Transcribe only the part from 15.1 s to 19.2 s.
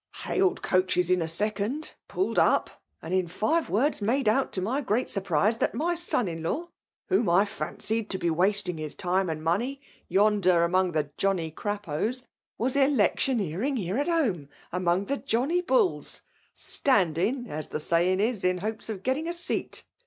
Johnny Bulls— standing, as the saying is, in hopes of